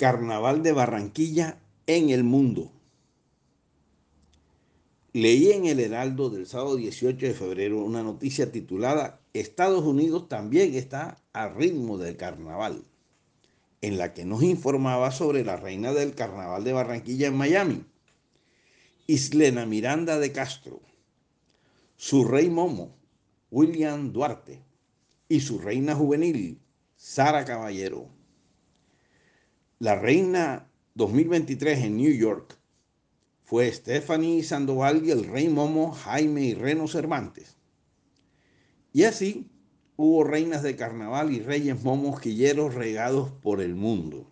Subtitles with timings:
[0.00, 2.72] Carnaval de Barranquilla en el mundo.
[5.12, 10.72] Leí en el Heraldo del sábado 18 de febrero una noticia titulada Estados Unidos también
[10.74, 12.82] está al ritmo del carnaval,
[13.82, 17.84] en la que nos informaba sobre la reina del carnaval de Barranquilla en Miami,
[19.06, 20.80] Islena Miranda de Castro,
[21.98, 22.96] su rey Momo,
[23.50, 24.62] William Duarte,
[25.28, 26.58] y su reina juvenil,
[26.96, 28.19] Sara Caballero.
[29.82, 32.54] La reina 2023 en New York
[33.44, 37.56] fue Stephanie Sandoval y el rey Momo Jaime y Reno Cervantes.
[38.92, 39.48] Y así
[39.96, 44.30] hubo reinas de carnaval y reyes momos quilleros regados por el mundo.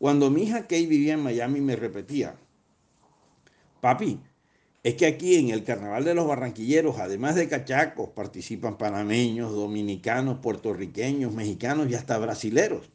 [0.00, 2.34] Cuando mi hija Kay vivía en Miami me repetía,
[3.80, 4.18] papi,
[4.82, 10.40] es que aquí en el Carnaval de los Barranquilleros, además de cachacos, participan panameños, dominicanos,
[10.40, 12.90] puertorriqueños, mexicanos y hasta brasileros.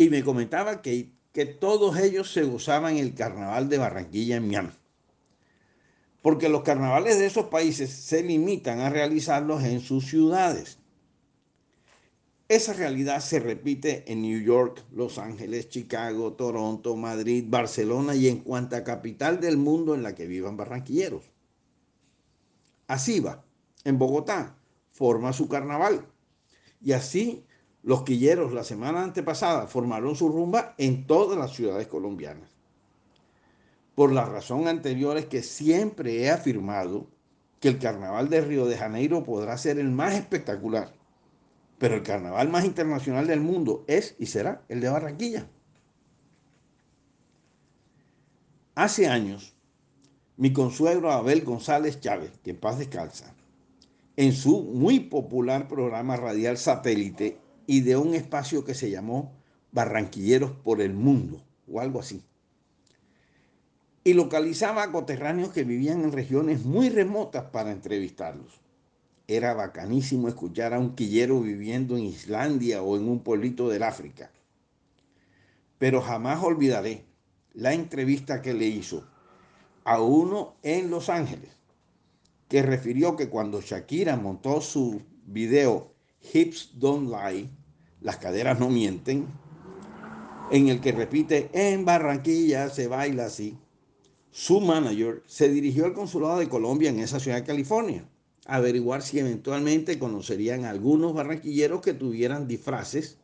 [0.00, 4.70] Y me comentaba que, que todos ellos se gozaban el Carnaval de Barranquilla en Miami.
[6.22, 10.78] Porque los carnavales de esos países se limitan a realizarlos en sus ciudades.
[12.48, 18.38] Esa realidad se repite en New York, Los Ángeles, Chicago, Toronto, Madrid, Barcelona y en
[18.38, 21.24] cuanta capital del mundo en la que vivan barranquilleros.
[22.86, 23.44] Así va,
[23.84, 24.56] en Bogotá
[24.92, 26.06] forma su carnaval.
[26.80, 27.44] Y así
[27.82, 32.50] los quilleros la semana antepasada formaron su rumba en todas las ciudades colombianas.
[33.94, 37.06] Por la razón anterior es que siempre he afirmado
[37.60, 40.92] que el carnaval de Río de Janeiro podrá ser el más espectacular
[41.80, 45.48] pero el carnaval más internacional del mundo es y será el de Barranquilla.
[48.74, 49.54] Hace años,
[50.36, 53.34] mi consuegro Abel González Chávez, que en paz descansa,
[54.16, 57.38] en su muy popular programa radial satélite
[57.78, 59.32] de un espacio que se llamó
[59.70, 62.24] Barranquilleros por el Mundo o algo así.
[64.02, 68.60] Y localizaba a coterráneos que vivían en regiones muy remotas para entrevistarlos
[69.36, 74.32] era bacanísimo escuchar a un quillero viviendo en Islandia o en un pueblito del África.
[75.78, 77.04] Pero jamás olvidaré
[77.54, 79.06] la entrevista que le hizo
[79.84, 81.52] a uno en Los Ángeles,
[82.48, 85.94] que refirió que cuando Shakira montó su video
[86.32, 87.48] Hips Don't Lie,
[88.00, 89.26] las caderas no mienten,
[90.50, 93.56] en el que repite, en Barranquilla se baila así,
[94.30, 98.04] su manager se dirigió al consulado de Colombia en esa ciudad de California
[98.50, 103.18] averiguar si eventualmente conocerían algunos barranquilleros que tuvieran disfraces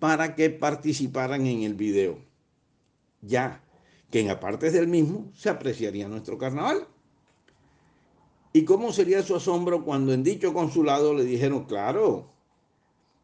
[0.00, 2.18] para que participaran en el video.
[3.20, 3.62] Ya
[4.10, 6.88] que en apartes del mismo se apreciaría nuestro carnaval.
[8.52, 12.32] ¿Y cómo sería su asombro cuando en dicho consulado le dijeron, claro,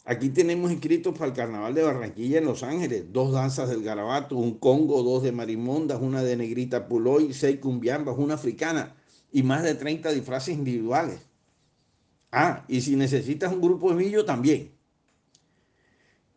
[0.04, 4.36] aquí tenemos inscritos para el carnaval de Barranquilla en Los Ángeles, dos danzas del garabato,
[4.36, 8.94] un congo, dos de marimondas, una de negrita puloy, seis cumbiambas, una africana
[9.32, 11.20] y más de 30 disfraces individuales.
[12.30, 14.72] Ah, y si necesitas un grupo de millo, también.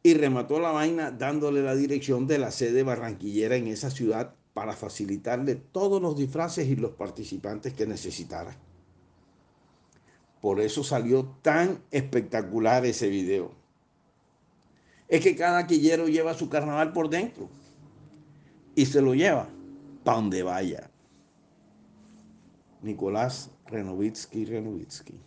[0.03, 4.73] Y remató la vaina dándole la dirección de la sede barranquillera en esa ciudad para
[4.73, 8.57] facilitarle todos los disfraces y los participantes que necesitara.
[10.41, 13.51] Por eso salió tan espectacular ese video.
[15.07, 17.49] Es que cada quillero lleva su carnaval por dentro
[18.75, 19.49] y se lo lleva
[20.03, 20.89] para donde vaya.
[22.81, 25.19] Nicolás Renovitsky Renovitsky.